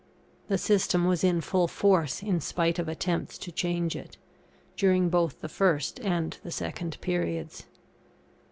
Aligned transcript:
The 0.47 0.57
system 0.57 1.05
was 1.05 1.23
in 1.23 1.41
full 1.41 1.67
force, 1.67 2.23
in 2.23 2.39
spite 2.41 2.79
of 2.79 2.87
attempts 2.89 3.37
to 3.37 3.51
change 3.51 3.95
it, 3.95 4.17
during 4.75 5.09
both 5.09 5.41
the 5.41 5.47
first 5.47 5.99
and 5.99 6.35
the 6.41 6.49
second 6.51 6.99
periods. 7.01 7.67